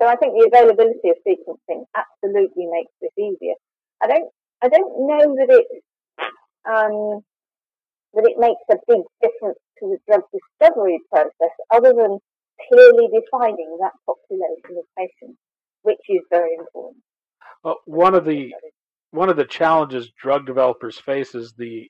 So 0.00 0.06
I 0.06 0.14
think 0.16 0.34
the 0.34 0.46
availability 0.46 1.10
of 1.10 1.16
sequencing 1.26 1.84
absolutely 1.96 2.66
makes 2.70 2.92
this 3.02 3.10
easier. 3.18 3.54
I 4.02 4.06
don't, 4.06 4.30
I 4.62 4.68
don't 4.68 5.08
know 5.08 5.34
that 5.34 5.50
it, 5.50 5.66
um, 6.68 7.24
that 8.18 8.28
it 8.28 8.36
makes 8.36 8.62
a 8.68 8.74
big 8.88 9.02
difference 9.22 9.58
to 9.78 9.86
the 9.86 9.98
drug 10.08 10.22
discovery 10.34 10.98
process, 11.08 11.54
other 11.72 11.92
than 11.92 12.18
clearly 12.68 13.06
defining 13.14 13.78
that 13.80 13.92
population 14.04 14.76
of 14.76 14.84
patients, 14.98 15.38
which 15.82 16.00
is 16.08 16.22
very 16.28 16.50
important. 16.58 17.02
Well, 17.62 17.76
one 17.86 18.16
of 18.16 18.24
the 18.24 18.52
one 19.12 19.28
of 19.28 19.36
the 19.36 19.44
challenges 19.44 20.10
drug 20.20 20.46
developers 20.46 20.98
face 20.98 21.34
is 21.34 21.54
the 21.56 21.88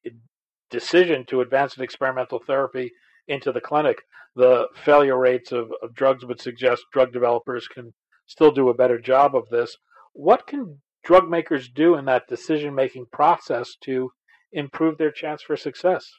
decision 0.70 1.24
to 1.26 1.40
advance 1.40 1.76
an 1.76 1.82
experimental 1.82 2.40
therapy 2.46 2.92
into 3.26 3.50
the 3.50 3.60
clinic. 3.60 4.02
The 4.36 4.68
failure 4.84 5.18
rates 5.18 5.50
of, 5.50 5.72
of 5.82 5.94
drugs 5.94 6.26
would 6.26 6.40
suggest 6.40 6.84
drug 6.92 7.10
developers 7.10 7.66
can 7.66 7.94
still 8.26 8.50
do 8.50 8.68
a 8.68 8.74
better 8.74 9.00
job 9.00 9.34
of 9.34 9.48
this. 9.50 9.76
What 10.12 10.46
can 10.46 10.80
drug 11.02 11.28
makers 11.28 11.70
do 11.70 11.94
in 11.94 12.04
that 12.04 12.28
decision 12.28 12.74
making 12.74 13.06
process 13.12 13.74
to 13.84 14.10
improve 14.52 14.98
their 14.98 15.10
chance 15.10 15.42
for 15.42 15.56
success? 15.56 16.10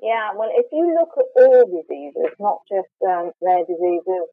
Yeah, 0.00 0.30
well, 0.36 0.50
if 0.52 0.66
you 0.72 0.94
look 0.94 1.10
at 1.16 1.42
all 1.42 1.64
diseases, 1.66 2.36
not 2.38 2.58
just 2.70 2.92
um, 3.08 3.32
rare 3.40 3.64
diseases, 3.64 4.28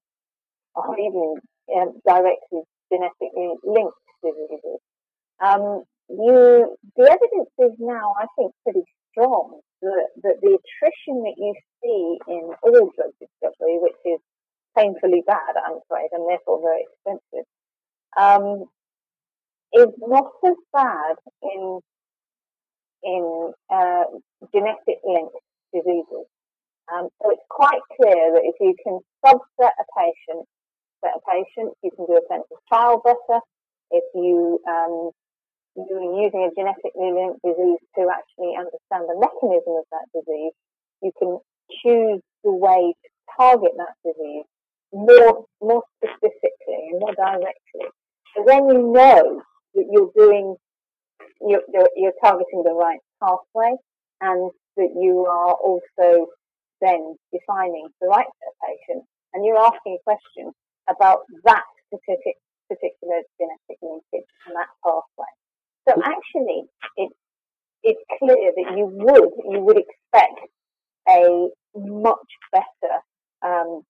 or 0.76 1.00
even 1.00 1.36
um, 1.78 2.02
directly 2.06 2.62
genetically 2.92 3.56
linked 3.64 3.96
diseases, 4.24 4.80
um, 5.40 5.84
you 6.10 6.76
the 6.98 7.04
evidence 7.04 7.50
is 7.60 7.72
now, 7.80 8.14
I 8.20 8.26
think, 8.38 8.52
pretty 8.64 8.84
strong 9.12 9.62
that, 9.82 10.08
that 10.24 10.36
the 10.42 10.58
attrition 10.60 11.24
that 11.24 11.36
you 11.38 11.54
see 11.82 12.18
in 12.28 12.52
all 12.62 12.92
drug 12.96 13.12
discovery, 13.20 13.80
which 13.80 14.00
is 14.06 14.20
painfully 14.78 15.24
bad, 15.26 15.56
I'm 15.56 15.80
afraid, 15.80 16.10
and 16.12 16.28
therefore 16.28 16.62
very 16.62 16.86
expensive, 16.92 17.48
um, 18.18 18.66
is 19.74 19.94
not 20.00 20.32
as 20.46 20.56
bad 20.74 21.16
in 21.42 21.80
in 23.04 23.52
uh, 23.70 24.04
genetic 24.54 25.00
linked 25.04 25.36
diseases. 25.74 26.26
Um, 26.92 27.08
so 27.22 27.32
it's 27.32 27.48
quite 27.50 27.80
clear 27.96 28.34
that 28.34 28.44
if 28.44 28.56
you 28.60 28.76
can 28.84 29.00
subset 29.24 29.72
a 29.80 29.86
patient, 29.96 30.44
set 31.00 31.16
a 31.16 31.22
patient, 31.24 31.74
you 31.84 31.92
can 31.96 32.06
do 32.06 32.20
a 32.20 32.28
clinical 32.28 32.60
trial 32.68 33.02
better. 33.04 33.40
If 33.92 34.04
you 34.16 34.60
um, 34.68 35.12
you're 35.76 36.24
using 36.24 36.44
a 36.46 36.52
genetically 36.54 37.12
linked 37.14 37.42
disease 37.42 37.82
to 37.98 38.08
actually 38.12 38.54
understand 38.58 39.10
the 39.10 39.18
mechanism 39.18 39.74
of 39.80 39.88
that 39.92 40.06
disease, 40.14 40.54
you 41.02 41.12
can 41.18 41.40
choose 41.82 42.22
the 42.44 42.52
way 42.52 42.94
to 42.94 43.10
target 43.38 43.72
that 43.78 43.96
disease 44.04 44.46
more 44.94 45.46
more 45.62 45.84
specifically 45.98 46.92
and 46.92 47.00
more 47.00 47.16
directly. 47.16 47.88
So 48.36 48.44
then 48.46 48.70
you 48.70 48.94
know 48.94 49.42
that 49.74 49.86
you're 49.92 50.12
doing 50.16 50.56
you're, 51.48 51.88
you're 51.96 52.18
targeting 52.24 52.64
the 52.64 52.74
right 52.74 53.00
pathway 53.22 53.76
and 54.22 54.52
that 54.78 54.90
you 54.96 55.26
are 55.30 55.54
also 55.54 56.28
then 56.82 57.16
defining 57.32 57.88
the 58.02 58.08
right 58.08 58.28
patient 58.66 59.04
and 59.34 59.46
you're 59.46 59.58
asking 59.60 59.98
questions 60.04 60.54
about 60.90 61.20
that 61.44 61.64
specific 61.88 62.36
particular 62.70 63.22
genetic 63.40 63.78
linkage 63.82 64.30
and 64.48 64.56
that 64.56 64.70
pathway. 64.84 65.32
So 65.88 66.02
actually, 66.04 66.64
it's 66.98 67.16
it's 67.84 68.02
clear 68.20 68.52
that 68.56 68.78
you 68.78 68.88
would 68.88 69.30
you 69.52 69.60
would 69.60 69.78
expect 69.78 70.40
a 71.10 71.50
much 71.76 72.32
better 72.52 72.94
um, 73.44 73.82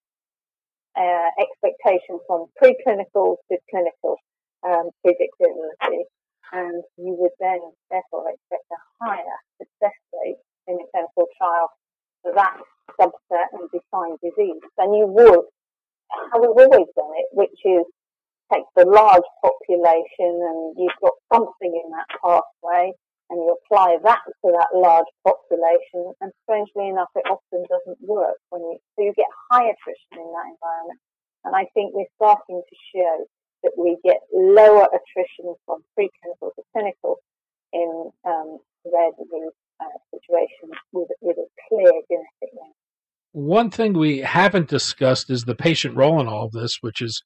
uh, 0.97 1.29
expectation 1.39 2.19
from 2.27 2.47
preclinical 2.61 3.37
to 3.51 3.57
clinical 3.69 4.17
um, 4.65 4.89
predictability, 5.05 6.03
and 6.53 6.83
you 6.97 7.17
would 7.17 7.33
then 7.39 7.59
therefore 7.89 8.29
expect 8.29 8.65
a 8.71 8.79
higher 9.01 9.37
success 9.57 9.97
rate 10.21 10.39
in 10.67 10.77
a 10.79 10.85
clinical 10.93 11.27
trial 11.37 11.67
for 12.21 12.31
that 12.33 12.55
subset 12.99 13.49
and 13.57 13.67
defined 13.73 14.17
disease 14.21 14.61
than 14.77 14.93
you 14.93 15.07
would 15.07 15.45
how 16.31 16.39
we've 16.39 16.53
always 16.53 16.89
done 16.95 17.13
it, 17.17 17.27
which 17.33 17.59
is 17.65 17.85
take 18.51 18.65
the 18.75 18.85
large 18.85 19.25
population 19.41 20.29
and 20.29 20.75
you've 20.77 21.01
got 21.01 21.17
something 21.33 21.73
in 21.73 21.87
that 21.89 22.09
pathway 22.21 22.91
and 23.29 23.39
you 23.41 23.55
apply 23.65 23.97
that 24.03 24.21
to 24.45 24.51
that 24.53 24.69
large 24.75 25.09
population. 25.25 26.13
And 26.21 26.31
strangely 26.43 26.89
enough 26.89 27.09
it 27.15 27.25
often 27.25 27.65
doesn't 27.65 27.97
work 28.01 28.37
when 28.49 28.61
you 28.61 28.77
so 28.95 29.03
you 29.03 29.13
get 29.15 29.29
high 29.49 29.65
attrition 29.65 30.21
in 30.21 30.29
that 30.29 30.53
environment. 30.53 30.99
And 31.45 31.55
I 31.55 31.65
think 31.73 31.93
we're 31.93 32.13
starting 32.15 32.61
to 32.61 32.75
show 32.93 33.25
that 33.63 33.71
we 33.77 33.97
get 34.03 34.17
lower 34.33 34.87
attrition 34.87 35.55
from 35.65 35.83
preclinical 35.97 36.53
to 36.55 36.61
clinical 36.71 37.17
in 37.71 38.11
um, 38.25 38.59
rare 38.85 39.11
disease 39.17 39.51
uh, 39.79 39.85
situations 40.11 40.73
with, 40.91 41.09
with 41.21 41.37
a 41.37 41.47
clear 41.67 41.91
genetic 42.09 42.53
link. 42.53 42.75
One 43.31 43.71
thing 43.71 43.93
we 43.93 44.19
haven't 44.19 44.69
discussed 44.69 45.29
is 45.29 45.43
the 45.43 45.55
patient 45.55 45.95
role 45.95 46.21
in 46.21 46.27
all 46.27 46.45
of 46.45 46.51
this, 46.51 46.77
which 46.81 47.01
is 47.01 47.23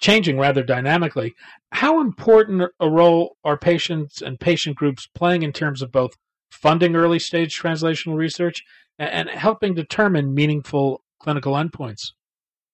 changing 0.00 0.38
rather 0.38 0.62
dynamically. 0.62 1.34
How 1.72 2.00
important 2.00 2.70
a 2.78 2.88
role 2.88 3.36
are 3.44 3.56
patients 3.56 4.22
and 4.22 4.38
patient 4.38 4.76
groups 4.76 5.08
playing 5.14 5.42
in 5.42 5.52
terms 5.52 5.82
of 5.82 5.90
both 5.90 6.12
funding 6.50 6.94
early 6.94 7.18
stage 7.18 7.58
translational 7.58 8.16
research 8.16 8.62
and 8.98 9.28
helping 9.30 9.74
determine 9.74 10.34
meaningful 10.34 11.02
clinical 11.20 11.54
endpoints? 11.54 12.12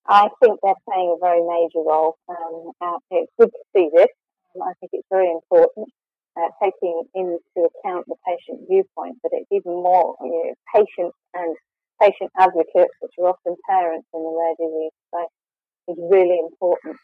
I 0.08 0.28
think 0.40 0.58
they're 0.62 0.82
playing 0.88 1.14
a 1.14 1.20
very 1.20 1.42
major 1.44 1.84
role. 1.84 2.16
Um, 2.28 2.72
uh, 2.80 2.98
it's 3.10 3.32
good 3.38 3.50
to 3.52 3.62
see 3.76 3.90
this. 3.94 4.08
Um, 4.56 4.62
I 4.62 4.72
think 4.80 4.90
it's 4.94 5.06
very 5.10 5.30
important 5.30 5.88
uh, 6.36 6.48
taking 6.62 7.02
into 7.14 7.68
account 7.68 8.06
the 8.08 8.16
patient 8.24 8.66
viewpoint, 8.70 9.18
but 9.22 9.32
it's 9.34 9.52
even 9.52 9.72
more 9.72 10.16
you 10.22 10.30
know, 10.30 10.54
patient 10.74 11.12
and 11.34 11.56
patient 12.00 12.32
advocates, 12.38 12.94
which 13.02 13.12
are 13.18 13.28
often 13.28 13.56
parents 13.68 14.08
in 14.14 14.22
the 14.22 14.32
rare 14.32 14.56
disease 14.56 14.96
space, 15.12 15.92
is 15.92 15.98
really 16.10 16.40
important. 16.40 16.96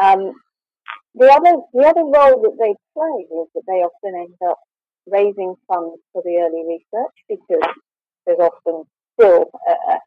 Um, 0.00 0.32
the 1.14 1.30
other 1.30 1.62
the 1.74 1.86
other 1.86 2.02
role 2.02 2.42
that 2.42 2.56
they 2.58 2.74
play 2.94 3.16
is 3.38 3.46
that 3.54 3.66
they 3.66 3.86
often 3.86 4.18
end 4.18 4.34
up 4.48 4.58
raising 5.06 5.54
funds 5.68 6.02
for 6.12 6.22
the 6.24 6.38
early 6.42 6.66
research 6.66 7.16
because 7.28 7.74
there's 8.26 8.38
often 8.38 8.84
still 9.14 9.46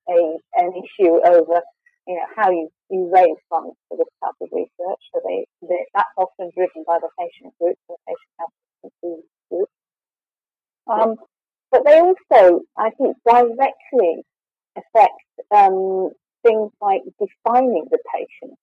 a 0.08 0.38
an 0.56 0.72
issue 0.76 1.20
over 1.26 1.62
you 2.08 2.16
know 2.16 2.26
how 2.36 2.50
you, 2.50 2.70
you 2.90 3.10
raise 3.14 3.38
funds 3.50 3.76
for 3.88 3.98
this 3.98 4.08
type 4.24 4.34
of 4.42 4.50
research. 4.52 5.02
So 5.14 5.22
they, 5.26 5.46
they 5.62 5.86
that's 5.94 6.10
often 6.18 6.52
driven 6.56 6.84
by 6.88 6.98
the 7.02 7.10
patient 7.20 7.54
group, 7.60 7.78
the 7.88 7.96
patient 8.08 8.34
advocacy 8.84 9.28
group. 9.50 9.70
Um, 10.88 11.16
but 11.72 11.86
they 11.86 12.00
also, 12.00 12.62
I 12.78 12.90
think, 12.92 13.16
directly 13.26 14.24
affect 14.76 15.22
um, 15.56 16.12
things 16.44 16.72
like 16.82 17.02
defining 17.20 17.86
the 17.90 18.00
patient, 18.14 18.58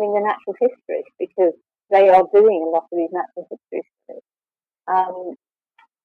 the 0.00 0.20
natural 0.20 0.54
history, 0.60 1.04
because 1.18 1.54
they 1.90 2.08
are 2.08 2.24
doing 2.32 2.62
a 2.66 2.70
lot 2.70 2.86
of 2.90 2.96
these 2.98 3.10
natural 3.12 3.46
history 3.50 3.82
studies. 4.04 4.22
Um, 4.86 5.34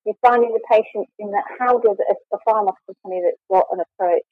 defining 0.06 0.52
the 0.52 0.64
patient 0.70 1.08
in 1.20 1.32
that 1.32 1.46
how 1.60 1.80
does 1.80 1.98
a, 2.10 2.16
a 2.36 2.40
pharma 2.48 2.74
company 2.86 3.22
that's 3.24 3.40
got 3.50 3.68
an 3.72 3.80
approach 3.80 4.28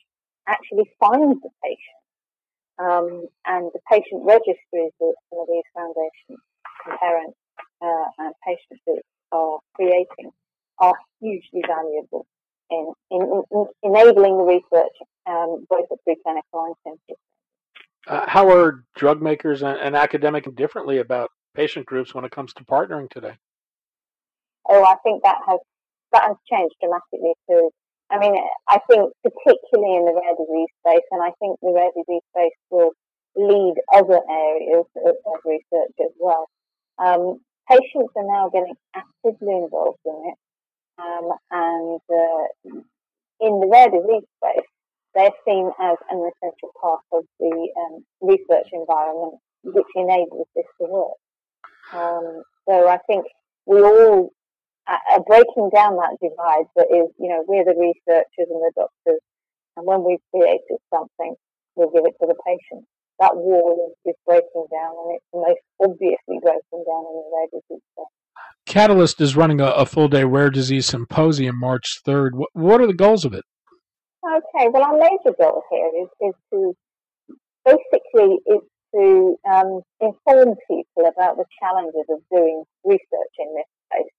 actually 0.48 0.90
find 1.00 1.38
the 1.42 1.50
patient? 1.64 2.02
Um, 2.80 3.28
and 3.46 3.70
the 3.74 3.80
patient 3.92 4.26
registries 4.26 4.92
that 5.00 5.14
some 5.30 5.40
of 5.40 5.48
these 5.48 5.68
foundations, 5.76 6.42
parents 7.00 7.38
uh, 7.82 8.06
and 8.18 8.34
patient 8.46 8.82
groups 8.86 9.08
are 9.32 9.60
creating 9.76 10.32
are 10.80 10.96
hugely 11.20 11.62
valuable 11.68 12.26
in, 12.72 12.92
in, 13.12 13.44
in 13.52 13.66
enabling 13.84 14.38
the 14.38 14.44
research 14.44 14.96
um, 15.28 15.66
both 15.70 15.86
at 15.92 16.00
preclinical 16.08 16.66
and 16.66 16.76
clinical. 16.82 17.20
Uh, 18.08 18.26
how 18.28 18.50
are 18.50 18.84
drug 18.96 19.22
makers 19.22 19.62
and, 19.62 19.78
and 19.80 19.96
academic 19.96 20.54
differently 20.56 20.98
about 20.98 21.30
patient 21.56 21.86
groups 21.86 22.14
when 22.14 22.26
it 22.26 22.32
comes 22.32 22.54
to 22.54 22.64
partnering 22.66 23.10
today? 23.10 23.38
Oh, 24.68 24.84
I 24.84 24.96
think 25.04 25.24
that 25.24 25.38
has 25.48 25.60
that 26.12 26.24
has 26.24 26.38
changed 26.50 26.76
dramatically 26.82 27.34
too. 27.50 27.70
I 28.10 28.20
mean, 28.20 28.36
I 28.68 28.80
think 28.90 29.12
particularly 29.24 29.96
in 29.96 30.06
the 30.06 30.14
rare 30.14 30.36
disease 30.36 30.68
space, 30.86 31.08
and 31.12 31.24
I 31.24 31.32
think 31.40 31.58
the 31.62 31.72
rare 31.74 31.92
disease 31.96 32.22
space 32.36 32.58
will 32.70 32.92
lead 33.36 33.76
other 33.94 34.20
areas 34.30 34.86
of, 35.06 35.16
of 35.26 35.40
research 35.46 35.96
as 36.00 36.12
well. 36.20 36.50
Um, 37.00 37.40
patients 37.70 38.12
are 38.16 38.28
now 38.28 38.50
getting 38.50 38.76
actively 38.94 39.56
involved 39.56 40.00
in 40.06 40.34
it, 40.34 40.38
um, 41.00 41.32
and 41.52 42.02
uh, 42.12 42.82
in 43.40 43.60
the 43.62 43.70
rare 43.72 43.90
disease 43.90 44.28
space, 44.44 44.68
they're 45.16 45.32
seen 45.46 45.72
as 45.80 45.98
an 46.10 46.20
essential 46.20 46.72
part 46.80 47.02
of 47.12 47.24
the 47.40 47.70
um, 47.78 48.06
research 48.22 48.68
environment 48.74 49.36
which 49.64 49.88
enables 49.96 50.48
this 50.56 50.66
to 50.80 50.88
work. 50.88 51.18
Um, 51.94 52.44
so 52.68 52.88
I 52.88 52.98
think 53.08 53.26
we 53.66 53.82
all 53.82 54.32
are 54.88 55.24
breaking 55.28 55.70
down 55.74 55.98
that 55.98 56.18
divide 56.22 56.66
that 56.76 56.88
is, 56.90 57.12
you 57.20 57.30
know, 57.30 57.44
we're 57.48 57.66
the 57.66 57.78
researchers 57.78 58.50
and 58.50 58.62
the 58.62 58.72
doctors, 58.76 59.22
and 59.78 59.86
when 59.86 60.04
we've 60.04 60.24
created 60.34 60.80
something, 60.94 61.36
we'll 61.76 61.92
give 61.92 62.06
it 62.06 62.16
to 62.20 62.28
the 62.28 62.36
patient. 62.46 62.86
That 63.20 63.36
wall 63.36 63.94
is 64.06 64.16
breaking 64.26 64.66
down, 64.72 64.94
and 65.06 65.16
it's 65.16 65.26
most 65.34 65.62
obviously 65.80 66.40
broken 66.42 66.84
down 66.84 67.06
in 67.06 67.14
the 67.14 67.30
rare 67.32 67.48
disease 67.52 67.84
space. 67.94 68.06
Catalyst 68.66 69.22
is 69.22 69.36
running 69.36 69.62
a, 69.62 69.68
a 69.68 69.86
full 69.86 70.08
day 70.08 70.24
rare 70.24 70.50
disease 70.50 70.88
symposium 70.88 71.60
March 71.60 72.00
3rd. 72.06 72.32
What, 72.34 72.50
what 72.54 72.82
are 72.82 72.88
the 72.88 72.94
goals 72.94 73.26
of 73.26 73.34
it? 73.34 73.44
Okay, 74.24 74.70
well, 74.70 74.84
our 74.84 74.98
major 74.98 75.36
goal 75.36 75.64
here 75.72 75.90
is, 76.00 76.10
is 76.22 76.36
to 76.54 76.76
basically 77.66 78.38
is 78.46 78.62
to 78.94 79.36
um, 79.50 79.82
inform 80.00 80.56
people 80.70 81.10
about 81.10 81.38
the 81.38 81.46
challenges 81.60 82.06
of 82.08 82.20
doing 82.32 82.64
research 82.84 83.36
in 83.40 83.56
this 83.56 83.66
space, 83.90 84.14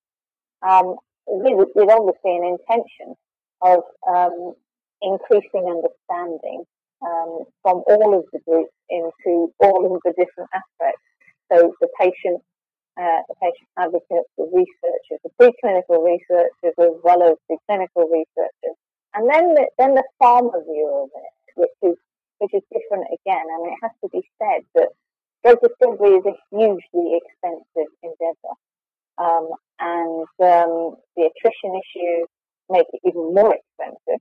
um, 0.69 0.97
with, 1.27 1.69
with, 1.77 1.89
obviously 1.89 2.35
an 2.35 2.59
intention 2.59 3.15
of 3.61 3.85
um, 4.09 4.55
increasing 5.03 5.71
understanding 5.71 6.65
um, 7.03 7.45
from 7.63 7.85
all 7.87 8.19
of 8.19 8.25
the 8.33 8.41
groups 8.47 8.75
into 8.91 9.53
all 9.61 9.87
of 9.87 10.03
the 10.05 10.13
different 10.19 10.51
aspects. 10.53 11.03
So 11.53 11.75
the 11.81 11.89
patient, 12.01 12.43
uh, 12.99 13.23
the 13.29 13.37
patient 13.39 13.69
advocates, 13.79 14.31
the 14.37 14.51
researchers, 14.51 15.23
the 15.23 15.31
preclinical 15.39 16.03
researchers, 16.03 16.75
as 16.81 16.99
well 17.05 17.23
as 17.23 17.37
the 17.49 17.57
clinical 17.69 18.09
researchers, 18.11 18.77
and 19.15 19.29
then 19.29 19.55
the, 19.55 19.67
then 19.79 19.95
the 19.95 20.05
pharma 20.21 20.65
view 20.65 21.05
of 21.05 21.11
it, 21.15 21.61
which 21.61 21.93
is 21.93 21.99
which 22.39 22.55
is 22.55 22.63
different 22.73 23.07
again. 23.13 23.45
I 23.47 23.63
mean, 23.63 23.73
it 23.73 23.79
has 23.83 23.93
to 24.03 24.09
be 24.11 24.23
said 24.39 24.63
that 24.75 24.89
drug 25.45 25.59
discovery 25.63 26.19
is 26.19 26.27
a 26.27 26.35
hugely 26.51 27.21
expensive 27.21 27.93
endeavour, 28.03 28.55
um, 29.19 29.49
and 29.79 30.27
um, 30.43 30.97
the 31.17 31.31
attrition 31.31 31.79
issues 31.79 32.29
make 32.69 32.87
it 32.93 33.01
even 33.05 33.35
more 33.35 33.55
expensive. 33.55 34.21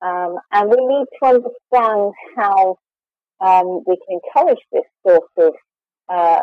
Um, 0.00 0.38
and 0.52 0.70
we 0.70 0.76
need 0.76 1.06
to 1.18 1.26
understand 1.26 2.12
how 2.36 2.78
um, 3.40 3.82
we 3.86 3.96
can 3.96 4.20
encourage 4.20 4.62
this 4.72 4.84
sort 5.06 5.24
of 5.38 5.54
uh, 6.08 6.40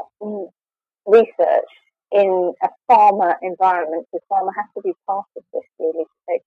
research 1.06 1.72
in 2.12 2.54
a 2.64 2.70
pharma 2.90 3.36
environment. 3.42 4.08
The 4.12 4.20
pharma 4.32 4.50
has 4.56 4.66
to 4.76 4.82
be 4.82 4.94
part 5.08 5.26
of 5.38 5.44
this 5.54 5.64
really 5.80 6.04
to 6.04 6.20
take 6.30 6.42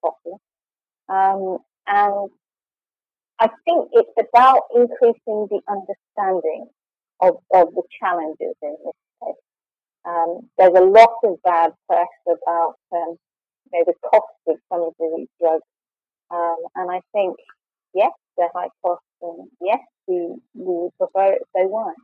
properly. 0.00 0.36
Um, 1.08 1.58
and 1.86 2.30
I 3.38 3.48
think 3.64 3.88
it's 3.92 4.10
about 4.18 4.62
increasing 4.74 5.48
the 5.50 5.60
understanding 5.68 6.68
of, 7.20 7.36
of 7.52 7.74
the 7.74 7.82
challenges 8.00 8.54
in 8.62 8.76
this 8.84 8.94
case. 9.22 9.34
Um, 10.06 10.48
there's 10.58 10.76
a 10.76 10.84
lot 10.84 11.14
of 11.24 11.42
bad 11.42 11.72
press 11.88 12.08
about 12.26 12.76
um, 12.92 13.16
you 13.72 13.78
know, 13.78 13.84
the 13.86 13.94
cost 14.08 14.24
of 14.48 14.56
some 14.70 14.82
of 14.82 14.94
these 14.98 15.28
drugs. 15.40 15.62
Um, 16.30 16.56
and 16.76 16.90
I 16.90 17.00
think, 17.12 17.36
yes, 17.94 18.12
they're 18.36 18.48
high 18.54 18.68
cost, 18.82 19.02
and 19.22 19.48
yes, 19.60 19.80
we, 20.06 20.16
we 20.16 20.34
would 20.54 20.96
prefer 20.98 21.32
it 21.32 21.42
if 21.42 21.48
they 21.54 21.66
weren't. 21.66 21.96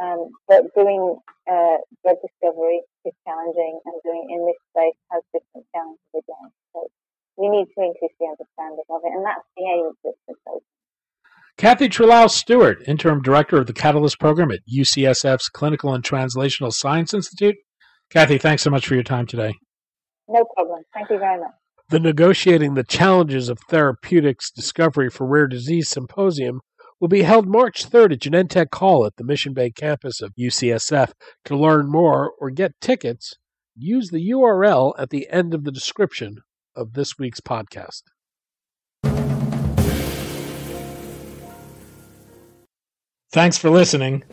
Um, 0.00 0.32
but 0.48 0.72
doing 0.74 1.18
uh, 1.44 1.76
drug 2.02 2.16
discovery 2.24 2.80
is 3.04 3.12
challenging, 3.28 3.80
and 3.84 3.94
doing 4.02 4.26
it 4.28 4.32
in 4.32 4.46
this 4.46 4.60
space 4.72 4.98
has 5.12 5.22
different 5.32 5.66
challenges 5.76 6.10
again. 6.16 6.48
So 6.72 6.88
we 7.36 7.48
need 7.48 7.68
to 7.76 7.80
increase 7.84 8.16
the 8.18 8.26
understanding 8.32 8.88
of 8.88 9.00
it, 9.04 9.12
and 9.12 9.24
that's 9.24 9.44
the 9.56 9.64
aim 9.68 9.86
of 9.92 9.96
this 10.02 10.16
proposal. 10.24 10.64
Cathy 11.58 11.90
Tralau-Stewart, 11.90 12.88
Interim 12.88 13.20
Director 13.20 13.58
of 13.58 13.66
the 13.66 13.74
Catalyst 13.74 14.18
Program 14.18 14.50
at 14.50 14.60
UCSF's 14.66 15.50
Clinical 15.50 15.92
and 15.92 16.02
Translational 16.02 16.72
Science 16.72 17.12
Institute. 17.12 17.56
Cathy, 18.08 18.38
thanks 18.38 18.62
so 18.62 18.70
much 18.70 18.86
for 18.86 18.94
your 18.94 19.02
time 19.02 19.26
today. 19.26 19.52
No 20.28 20.44
problem. 20.56 20.82
Thank 20.94 21.10
you 21.10 21.18
very 21.18 21.38
much. 21.38 21.50
The 21.90 22.00
Negotiating 22.00 22.74
the 22.74 22.84
Challenges 22.84 23.48
of 23.50 23.58
Therapeutics 23.68 24.50
Discovery 24.50 25.10
for 25.10 25.26
Rare 25.26 25.48
Disease 25.48 25.90
Symposium 25.90 26.60
will 27.00 27.08
be 27.08 27.22
held 27.22 27.48
March 27.48 27.88
3rd 27.88 28.12
at 28.12 28.20
Genentech 28.20 28.74
Hall 28.74 29.06
at 29.06 29.16
the 29.16 29.24
Mission 29.24 29.54
Bay 29.54 29.70
campus 29.70 30.20
of 30.20 30.34
UCSF. 30.38 31.12
To 31.46 31.56
learn 31.56 31.90
more 31.90 32.32
or 32.38 32.50
get 32.50 32.78
tickets, 32.80 33.36
use 33.74 34.10
the 34.10 34.30
URL 34.30 34.92
at 34.98 35.10
the 35.10 35.28
end 35.30 35.54
of 35.54 35.64
the 35.64 35.72
description 35.72 36.42
of 36.76 36.92
this 36.92 37.18
week's 37.18 37.40
podcast. 37.40 38.02
Thanks 43.32 43.56
for 43.56 43.70
listening. 43.70 44.24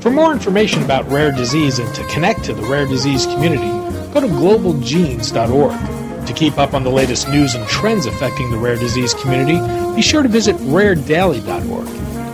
For 0.00 0.10
more 0.10 0.32
information 0.32 0.82
about 0.82 1.08
rare 1.08 1.30
disease 1.30 1.78
and 1.78 1.94
to 1.94 2.02
connect 2.08 2.44
to 2.44 2.54
the 2.54 2.62
rare 2.62 2.86
disease 2.86 3.26
community, 3.26 3.68
go 4.12 4.20
to 4.20 4.26
globalgenes.org. 4.26 6.26
To 6.26 6.32
keep 6.34 6.58
up 6.58 6.74
on 6.74 6.82
the 6.82 6.90
latest 6.90 7.28
news 7.28 7.54
and 7.54 7.66
trends 7.68 8.06
affecting 8.06 8.50
the 8.50 8.58
rare 8.58 8.76
disease 8.76 9.14
community, 9.14 9.60
be 9.94 10.02
sure 10.02 10.22
to 10.22 10.28
visit 10.28 10.56
raredaily.org. 10.56 12.07